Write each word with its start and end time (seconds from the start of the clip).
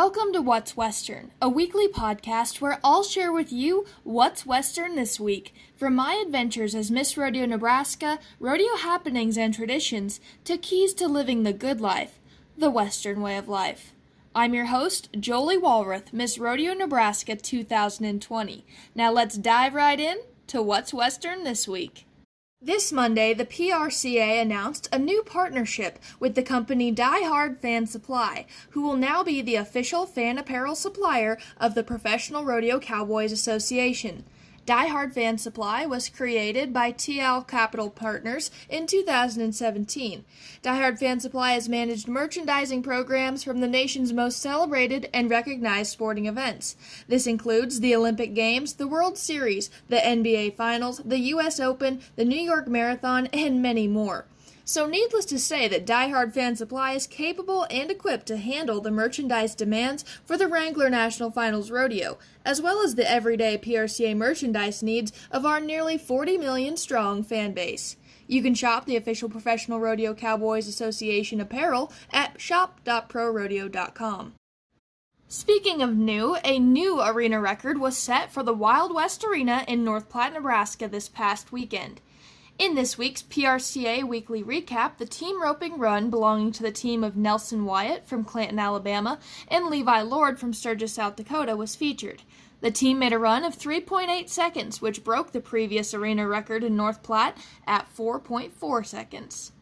Welcome 0.00 0.32
to 0.34 0.42
What's 0.42 0.76
Western, 0.76 1.32
a 1.42 1.48
weekly 1.48 1.88
podcast 1.88 2.60
where 2.60 2.78
I'll 2.84 3.02
share 3.02 3.32
with 3.32 3.52
you 3.52 3.84
what's 4.04 4.46
Western 4.46 4.94
this 4.94 5.18
week, 5.18 5.52
from 5.74 5.96
my 5.96 6.22
adventures 6.24 6.76
as 6.76 6.88
Miss 6.88 7.16
Rodeo 7.16 7.46
Nebraska, 7.46 8.20
rodeo 8.38 8.76
happenings 8.76 9.36
and 9.36 9.52
traditions, 9.52 10.20
to 10.44 10.56
keys 10.56 10.94
to 10.94 11.08
living 11.08 11.42
the 11.42 11.52
good 11.52 11.80
life, 11.80 12.20
the 12.56 12.70
Western 12.70 13.20
way 13.20 13.36
of 13.36 13.48
life. 13.48 13.92
I'm 14.36 14.54
your 14.54 14.66
host, 14.66 15.08
Jolie 15.18 15.58
Walrath, 15.58 16.12
Miss 16.12 16.38
Rodeo 16.38 16.74
Nebraska 16.74 17.34
2020. 17.34 18.64
Now 18.94 19.10
let's 19.10 19.36
dive 19.36 19.74
right 19.74 19.98
in 19.98 20.18
to 20.46 20.62
What's 20.62 20.94
Western 20.94 21.42
this 21.42 21.66
week. 21.66 22.06
This 22.60 22.90
Monday, 22.90 23.34
the 23.34 23.44
PRCA 23.44 24.42
announced 24.42 24.88
a 24.90 24.98
new 24.98 25.22
partnership 25.22 25.96
with 26.18 26.34
the 26.34 26.42
company 26.42 26.90
Die 26.90 27.22
Hard 27.22 27.56
Fan 27.56 27.86
Supply, 27.86 28.46
who 28.70 28.82
will 28.82 28.96
now 28.96 29.22
be 29.22 29.40
the 29.40 29.54
official 29.54 30.06
fan 30.06 30.38
apparel 30.38 30.74
supplier 30.74 31.38
of 31.58 31.76
the 31.76 31.84
Professional 31.84 32.44
Rodeo 32.44 32.80
Cowboys 32.80 33.30
Association. 33.30 34.24
Die 34.68 34.88
Hard 34.88 35.14
Fan 35.14 35.38
Supply 35.38 35.86
was 35.86 36.10
created 36.10 36.74
by 36.74 36.92
TL 36.92 37.48
Capital 37.48 37.88
Partners 37.88 38.50
in 38.68 38.86
2017. 38.86 40.26
Die 40.60 40.76
Hard 40.76 40.98
Fan 40.98 41.20
Supply 41.20 41.52
has 41.52 41.70
managed 41.70 42.06
merchandising 42.06 42.82
programs 42.82 43.42
from 43.42 43.60
the 43.60 43.66
nation's 43.66 44.12
most 44.12 44.42
celebrated 44.42 45.08
and 45.14 45.30
recognized 45.30 45.90
sporting 45.90 46.26
events. 46.26 46.76
This 47.08 47.26
includes 47.26 47.80
the 47.80 47.96
Olympic 47.96 48.34
Games, 48.34 48.74
the 48.74 48.86
World 48.86 49.16
Series, 49.16 49.70
the 49.88 49.96
NBA 49.96 50.54
Finals, 50.54 51.00
the 51.02 51.18
U.S. 51.18 51.58
Open, 51.58 52.02
the 52.16 52.26
New 52.26 52.36
York 52.38 52.68
Marathon, 52.68 53.28
and 53.28 53.62
many 53.62 53.88
more. 53.88 54.26
So, 54.68 54.86
needless 54.86 55.24
to 55.24 55.38
say 55.38 55.66
that 55.66 55.86
Die 55.86 56.08
Hard 56.08 56.34
Fan 56.34 56.54
Supply 56.54 56.92
is 56.92 57.06
capable 57.06 57.66
and 57.70 57.90
equipped 57.90 58.26
to 58.26 58.36
handle 58.36 58.82
the 58.82 58.90
merchandise 58.90 59.54
demands 59.54 60.04
for 60.26 60.36
the 60.36 60.46
Wrangler 60.46 60.90
National 60.90 61.30
Finals 61.30 61.70
Rodeo, 61.70 62.18
as 62.44 62.60
well 62.60 62.82
as 62.82 62.94
the 62.94 63.10
everyday 63.10 63.56
PRCA 63.56 64.14
merchandise 64.14 64.82
needs 64.82 65.10
of 65.30 65.46
our 65.46 65.58
nearly 65.58 65.96
40 65.96 66.36
million 66.36 66.76
strong 66.76 67.24
fan 67.24 67.54
base. 67.54 67.96
You 68.26 68.42
can 68.42 68.52
shop 68.52 68.84
the 68.84 68.96
official 68.96 69.30
Professional 69.30 69.80
Rodeo 69.80 70.12
Cowboys 70.12 70.68
Association 70.68 71.40
apparel 71.40 71.90
at 72.12 72.38
shop.prorodeo.com. 72.38 74.34
Speaking 75.28 75.80
of 75.80 75.96
new, 75.96 76.36
a 76.44 76.58
new 76.58 77.00
arena 77.00 77.40
record 77.40 77.78
was 77.78 77.96
set 77.96 78.30
for 78.30 78.42
the 78.42 78.52
Wild 78.52 78.94
West 78.94 79.24
Arena 79.24 79.64
in 79.66 79.82
North 79.82 80.10
Platte, 80.10 80.34
Nebraska 80.34 80.88
this 80.88 81.08
past 81.08 81.52
weekend. 81.52 82.02
In 82.58 82.74
this 82.74 82.98
week's 82.98 83.22
PRCA 83.22 84.02
Weekly 84.02 84.42
Recap, 84.42 84.98
the 84.98 85.06
team 85.06 85.40
roping 85.40 85.78
run 85.78 86.10
belonging 86.10 86.50
to 86.50 86.62
the 86.64 86.72
team 86.72 87.04
of 87.04 87.16
Nelson 87.16 87.64
Wyatt 87.64 88.04
from 88.04 88.24
Clanton, 88.24 88.58
Alabama, 88.58 89.20
and 89.46 89.66
Levi 89.66 90.00
Lord 90.00 90.40
from 90.40 90.52
Sturgis, 90.52 90.94
South 90.94 91.14
Dakota 91.14 91.54
was 91.54 91.76
featured. 91.76 92.22
The 92.60 92.72
team 92.72 92.98
made 92.98 93.12
a 93.12 93.18
run 93.18 93.44
of 93.44 93.56
3.8 93.56 94.28
seconds, 94.28 94.82
which 94.82 95.04
broke 95.04 95.30
the 95.30 95.40
previous 95.40 95.94
arena 95.94 96.26
record 96.26 96.64
in 96.64 96.74
North 96.74 97.04
Platte 97.04 97.38
at 97.64 97.86
4.4 97.96 98.84
seconds. 98.84 99.52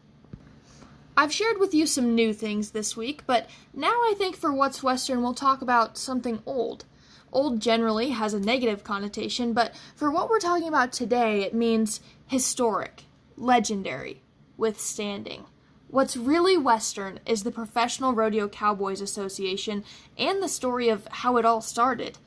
I've 1.15 1.31
shared 1.31 1.59
with 1.59 1.75
you 1.75 1.85
some 1.85 2.15
new 2.15 2.33
things 2.33 2.71
this 2.71 2.97
week, 2.97 3.21
but 3.27 3.47
now 3.75 3.93
I 3.93 4.15
think 4.17 4.35
for 4.35 4.51
What's 4.51 4.81
Western 4.81 5.21
we'll 5.21 5.35
talk 5.35 5.61
about 5.61 5.99
something 5.99 6.41
old. 6.47 6.85
Old 7.31 7.59
generally 7.59 8.11
has 8.11 8.33
a 8.33 8.39
negative 8.39 8.83
connotation, 8.83 9.53
but 9.53 9.75
for 9.95 10.09
what 10.09 10.29
we're 10.29 10.39
talking 10.39 10.67
about 10.67 10.93
today, 10.93 11.43
it 11.43 11.53
means 11.53 11.99
historic, 12.27 13.03
legendary, 13.35 14.21
withstanding. 14.57 15.45
What's 15.89 16.17
really 16.17 16.57
Western 16.57 17.21
is 17.25 17.43
the 17.43 17.51
Professional 17.51 18.13
Rodeo 18.13 18.49
Cowboys 18.49 18.99
Association 18.99 19.85
and 20.17 20.43
the 20.43 20.49
story 20.49 20.89
of 20.89 21.07
how 21.09 21.37
it 21.37 21.45
all 21.45 21.61
started. 21.61 22.17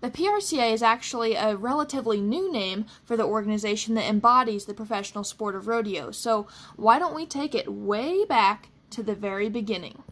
The 0.00 0.10
PRCA 0.10 0.72
is 0.72 0.82
actually 0.82 1.34
a 1.34 1.54
relatively 1.54 2.22
new 2.22 2.50
name 2.50 2.86
for 3.04 3.18
the 3.18 3.26
organization 3.26 3.94
that 3.96 4.08
embodies 4.08 4.64
the 4.64 4.72
professional 4.72 5.24
sport 5.24 5.54
of 5.54 5.66
rodeo, 5.66 6.10
so 6.10 6.46
why 6.76 6.98
don't 6.98 7.14
we 7.14 7.26
take 7.26 7.54
it 7.54 7.70
way 7.70 8.24
back 8.24 8.70
to 8.90 9.02
the 9.02 9.14
very 9.14 9.50
beginning? 9.50 10.02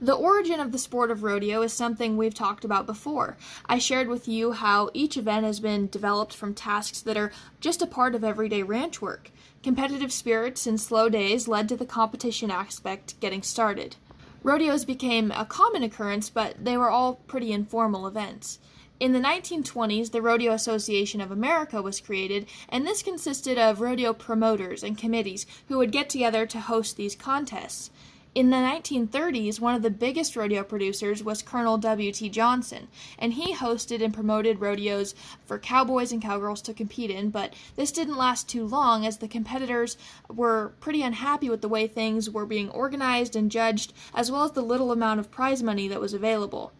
The 0.00 0.14
origin 0.14 0.60
of 0.60 0.70
the 0.70 0.78
sport 0.78 1.10
of 1.10 1.24
rodeo 1.24 1.62
is 1.62 1.72
something 1.72 2.16
we've 2.16 2.32
talked 2.32 2.64
about 2.64 2.86
before. 2.86 3.36
I 3.66 3.78
shared 3.78 4.06
with 4.06 4.28
you 4.28 4.52
how 4.52 4.90
each 4.94 5.16
event 5.16 5.44
has 5.44 5.58
been 5.58 5.88
developed 5.88 6.36
from 6.36 6.54
tasks 6.54 7.00
that 7.00 7.16
are 7.16 7.32
just 7.60 7.82
a 7.82 7.86
part 7.86 8.14
of 8.14 8.22
everyday 8.22 8.62
ranch 8.62 9.02
work. 9.02 9.32
Competitive 9.64 10.12
spirits 10.12 10.68
and 10.68 10.80
slow 10.80 11.08
days 11.08 11.48
led 11.48 11.68
to 11.68 11.76
the 11.76 11.84
competition 11.84 12.48
aspect 12.48 13.18
getting 13.18 13.42
started. 13.42 13.96
Rodeos 14.44 14.84
became 14.84 15.32
a 15.32 15.44
common 15.44 15.82
occurrence, 15.82 16.30
but 16.30 16.64
they 16.64 16.76
were 16.76 16.90
all 16.90 17.16
pretty 17.26 17.50
informal 17.50 18.06
events. 18.06 18.60
In 19.00 19.12
the 19.12 19.20
1920s, 19.20 20.12
the 20.12 20.22
Rodeo 20.22 20.52
Association 20.52 21.20
of 21.20 21.32
America 21.32 21.82
was 21.82 22.00
created, 22.00 22.46
and 22.68 22.86
this 22.86 23.02
consisted 23.02 23.58
of 23.58 23.80
rodeo 23.80 24.12
promoters 24.12 24.84
and 24.84 24.96
committees 24.96 25.44
who 25.66 25.78
would 25.78 25.90
get 25.90 26.08
together 26.08 26.46
to 26.46 26.60
host 26.60 26.96
these 26.96 27.16
contests. 27.16 27.90
In 28.38 28.50
the 28.50 28.56
1930s, 28.58 29.58
one 29.58 29.74
of 29.74 29.82
the 29.82 29.90
biggest 29.90 30.36
rodeo 30.36 30.62
producers 30.62 31.24
was 31.24 31.42
Colonel 31.42 31.76
W.T. 31.76 32.28
Johnson, 32.28 32.86
and 33.18 33.32
he 33.32 33.52
hosted 33.52 34.00
and 34.00 34.14
promoted 34.14 34.60
rodeos 34.60 35.16
for 35.44 35.58
cowboys 35.58 36.12
and 36.12 36.22
cowgirls 36.22 36.62
to 36.62 36.72
compete 36.72 37.10
in, 37.10 37.30
but 37.30 37.52
this 37.74 37.90
didn't 37.90 38.16
last 38.16 38.48
too 38.48 38.64
long 38.64 39.04
as 39.04 39.16
the 39.16 39.26
competitors 39.26 39.96
were 40.32 40.72
pretty 40.78 41.02
unhappy 41.02 41.50
with 41.50 41.62
the 41.62 41.68
way 41.68 41.88
things 41.88 42.30
were 42.30 42.46
being 42.46 42.70
organized 42.70 43.34
and 43.34 43.50
judged, 43.50 43.92
as 44.14 44.30
well 44.30 44.44
as 44.44 44.52
the 44.52 44.62
little 44.62 44.92
amount 44.92 45.18
of 45.18 45.32
prize 45.32 45.60
money 45.60 45.88
that 45.88 46.00
was 46.00 46.14
available. 46.14 46.70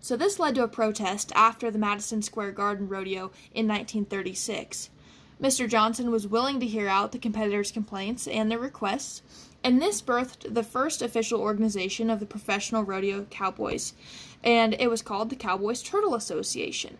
So 0.00 0.18
this 0.18 0.38
led 0.38 0.54
to 0.56 0.64
a 0.64 0.68
protest 0.68 1.32
after 1.34 1.70
the 1.70 1.78
Madison 1.78 2.20
Square 2.20 2.52
Garden 2.52 2.90
Rodeo 2.90 3.30
in 3.54 3.66
1936. 3.66 4.90
Mr. 5.40 5.68
Johnson 5.68 6.10
was 6.10 6.26
willing 6.26 6.60
to 6.60 6.66
hear 6.66 6.88
out 6.88 7.12
the 7.12 7.18
competitors' 7.18 7.72
complaints 7.72 8.26
and 8.26 8.50
their 8.50 8.58
requests, 8.58 9.22
and 9.66 9.82
this 9.82 10.00
birthed 10.00 10.54
the 10.54 10.62
first 10.62 11.02
official 11.02 11.40
organization 11.40 12.08
of 12.08 12.20
the 12.20 12.24
professional 12.24 12.84
rodeo 12.84 13.24
cowboys, 13.30 13.94
and 14.44 14.74
it 14.74 14.88
was 14.88 15.02
called 15.02 15.28
the 15.28 15.34
Cowboys 15.34 15.82
Turtle 15.82 16.14
Association. 16.14 16.98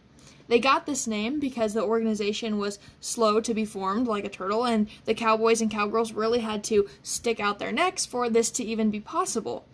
They 0.48 0.58
got 0.58 0.84
this 0.84 1.06
name 1.06 1.38
because 1.38 1.74
the 1.74 1.84
organization 1.84 2.58
was 2.58 2.80
slow 3.00 3.40
to 3.40 3.54
be 3.54 3.64
formed 3.64 4.08
like 4.08 4.24
a 4.24 4.28
turtle, 4.28 4.64
and 4.64 4.88
the 5.04 5.14
cowboys 5.14 5.60
and 5.60 5.70
cowgirls 5.70 6.12
really 6.12 6.40
had 6.40 6.64
to 6.64 6.88
stick 7.04 7.38
out 7.38 7.60
their 7.60 7.70
necks 7.70 8.04
for 8.04 8.28
this 8.28 8.50
to 8.50 8.64
even 8.64 8.90
be 8.90 8.98
possible. 8.98 9.64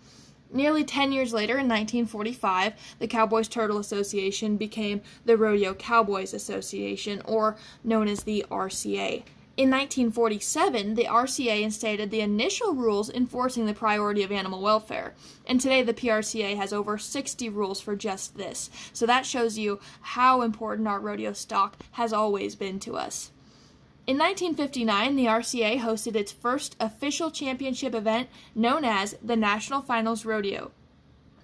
Nearly 0.53 0.85
10 0.85 1.13
years 1.13 1.33
later, 1.33 1.55
in 1.55 1.69
1945, 1.69 2.75
the 2.99 3.09
Cowboys 3.09 3.49
Turtle 3.49 3.79
Association 3.79 4.59
became 4.59 5.01
the 5.25 5.39
Rodeo 5.39 5.73
Cowboys 5.73 6.35
Association, 6.35 7.23
or 7.25 7.57
known 7.83 8.07
as 8.07 8.25
the 8.25 8.45
RCA. 8.51 9.23
In 9.55 9.69
1947, 9.69 10.95
the 10.95 11.05
RCA 11.05 11.61
instated 11.61 12.11
the 12.11 12.23
initial 12.23 12.75
rules 12.75 13.11
enforcing 13.11 13.67
the 13.67 13.75
priority 13.75 14.23
of 14.23 14.33
animal 14.33 14.63
welfare, 14.63 15.13
and 15.47 15.61
today 15.61 15.83
the 15.83 15.93
PRCA 15.93 16.57
has 16.57 16.73
over 16.73 16.97
60 16.97 17.51
rules 17.51 17.79
for 17.79 17.95
just 17.95 18.39
this. 18.39 18.71
So 18.95 19.05
that 19.05 19.27
shows 19.27 19.59
you 19.59 19.79
how 20.01 20.41
important 20.41 20.89
our 20.89 20.99
rodeo 20.99 21.35
stock 21.35 21.77
has 21.93 22.15
always 22.15 22.55
been 22.55 22.81
to 22.81 22.97
us. 22.97 23.31
In 24.07 24.17
1959, 24.17 25.17
the 25.17 25.27
RCA 25.27 25.81
hosted 25.81 26.17
its 26.17 26.33
first 26.33 26.75
official 26.81 27.31
championship 27.31 27.95
event 27.95 28.31
known 28.55 28.87
as 28.87 29.17
the 29.23 29.37
National 29.37 29.83
Finals 29.83 30.25
Rodeo. 30.25 30.71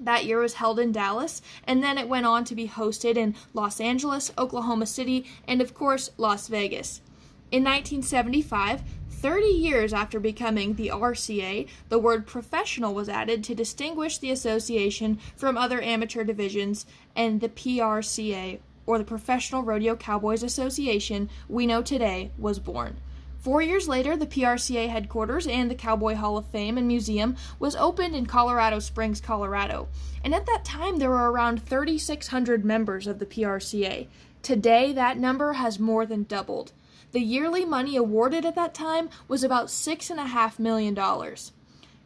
That 0.00 0.24
year 0.24 0.40
was 0.40 0.54
held 0.54 0.78
in 0.78 0.92
Dallas, 0.92 1.42
and 1.64 1.82
then 1.82 1.98
it 1.98 2.08
went 2.08 2.24
on 2.24 2.44
to 2.44 2.54
be 2.54 2.68
hosted 2.68 3.18
in 3.18 3.34
Los 3.52 3.82
Angeles, 3.82 4.32
Oklahoma 4.38 4.86
City, 4.86 5.26
and 5.46 5.60
of 5.60 5.74
course, 5.74 6.10
Las 6.16 6.48
Vegas. 6.48 7.02
In 7.50 7.64
1975, 7.64 8.82
30 9.08 9.46
years 9.46 9.94
after 9.94 10.20
becoming 10.20 10.74
the 10.74 10.88
RCA, 10.88 11.66
the 11.88 11.98
word 11.98 12.26
professional 12.26 12.92
was 12.92 13.08
added 13.08 13.42
to 13.44 13.54
distinguish 13.54 14.18
the 14.18 14.30
association 14.30 15.18
from 15.34 15.56
other 15.56 15.80
amateur 15.80 16.24
divisions, 16.24 16.84
and 17.16 17.40
the 17.40 17.48
PRCA, 17.48 18.58
or 18.84 18.98
the 18.98 19.04
Professional 19.04 19.62
Rodeo 19.62 19.96
Cowboys 19.96 20.42
Association, 20.42 21.30
we 21.48 21.66
know 21.66 21.80
today, 21.80 22.32
was 22.36 22.58
born. 22.58 22.98
Four 23.38 23.62
years 23.62 23.88
later, 23.88 24.14
the 24.14 24.26
PRCA 24.26 24.90
headquarters 24.90 25.46
and 25.46 25.70
the 25.70 25.74
Cowboy 25.74 26.16
Hall 26.16 26.36
of 26.36 26.44
Fame 26.48 26.76
and 26.76 26.86
Museum 26.86 27.34
was 27.58 27.74
opened 27.76 28.14
in 28.14 28.26
Colorado 28.26 28.78
Springs, 28.78 29.22
Colorado. 29.22 29.88
And 30.22 30.34
at 30.34 30.44
that 30.44 30.66
time, 30.66 30.98
there 30.98 31.08
were 31.08 31.32
around 31.32 31.64
3,600 31.64 32.62
members 32.62 33.06
of 33.06 33.18
the 33.18 33.26
PRCA. 33.26 34.06
Today, 34.42 34.92
that 34.92 35.16
number 35.16 35.54
has 35.54 35.78
more 35.78 36.04
than 36.04 36.24
doubled. 36.24 36.72
The 37.12 37.20
yearly 37.20 37.64
money 37.64 37.96
awarded 37.96 38.44
at 38.44 38.54
that 38.54 38.74
time 38.74 39.10
was 39.28 39.44
about 39.44 39.68
$6.5 39.68 40.58
million. 40.58 40.96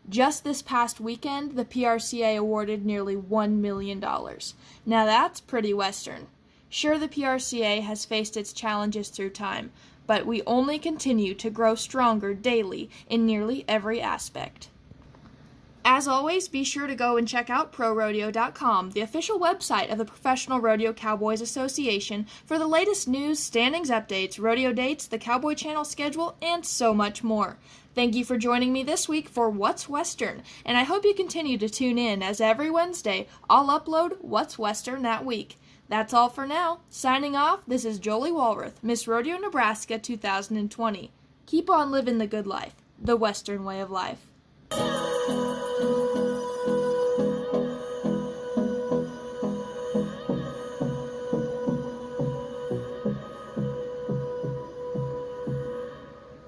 Just 0.08 0.44
this 0.44 0.62
past 0.62 1.00
weekend, 1.00 1.56
the 1.56 1.64
PRCA 1.64 2.36
awarded 2.36 2.84
nearly 2.84 3.16
$1 3.16 3.56
million. 3.58 4.00
Now 4.00 5.04
that's 5.06 5.40
pretty 5.40 5.72
Western. 5.72 6.26
Sure, 6.68 6.98
the 6.98 7.08
PRCA 7.08 7.82
has 7.82 8.04
faced 8.04 8.36
its 8.36 8.52
challenges 8.52 9.10
through 9.10 9.30
time, 9.30 9.70
but 10.06 10.26
we 10.26 10.42
only 10.46 10.78
continue 10.78 11.34
to 11.34 11.50
grow 11.50 11.74
stronger 11.74 12.34
daily 12.34 12.90
in 13.08 13.26
nearly 13.26 13.64
every 13.68 14.00
aspect. 14.00 14.68
As 15.84 16.06
always, 16.06 16.48
be 16.48 16.62
sure 16.62 16.86
to 16.86 16.94
go 16.94 17.16
and 17.16 17.26
check 17.26 17.50
out 17.50 17.72
ProRodeo.com, 17.72 18.90
the 18.90 19.00
official 19.00 19.38
website 19.38 19.90
of 19.90 19.98
the 19.98 20.04
Professional 20.04 20.60
Rodeo 20.60 20.92
Cowboys 20.92 21.40
Association, 21.40 22.26
for 22.46 22.58
the 22.58 22.68
latest 22.68 23.08
news, 23.08 23.40
standings 23.40 23.90
updates, 23.90 24.40
rodeo 24.40 24.72
dates, 24.72 25.06
the 25.08 25.18
Cowboy 25.18 25.54
Channel 25.54 25.84
schedule, 25.84 26.36
and 26.40 26.64
so 26.64 26.94
much 26.94 27.24
more. 27.24 27.58
Thank 27.94 28.14
you 28.14 28.24
for 28.24 28.38
joining 28.38 28.72
me 28.72 28.84
this 28.84 29.08
week 29.08 29.28
for 29.28 29.50
What's 29.50 29.88
Western, 29.88 30.42
and 30.64 30.78
I 30.78 30.84
hope 30.84 31.04
you 31.04 31.14
continue 31.14 31.58
to 31.58 31.68
tune 31.68 31.98
in 31.98 32.22
as 32.22 32.40
every 32.40 32.70
Wednesday 32.70 33.26
I'll 33.50 33.66
upload 33.66 34.22
What's 34.22 34.58
Western 34.58 35.02
that 35.02 35.24
week. 35.24 35.58
That's 35.88 36.14
all 36.14 36.30
for 36.30 36.46
now. 36.46 36.80
Signing 36.88 37.36
off, 37.36 37.66
this 37.66 37.84
is 37.84 37.98
Jolie 37.98 38.30
Walrath, 38.30 38.82
Miss 38.82 39.08
Rodeo 39.08 39.36
Nebraska 39.36 39.98
2020. 39.98 41.10
Keep 41.44 41.68
on 41.68 41.90
living 41.90 42.18
the 42.18 42.26
good 42.26 42.46
life, 42.46 42.76
the 42.98 43.16
Western 43.16 43.64
way 43.64 43.80
of 43.80 43.90
life. 43.90 44.32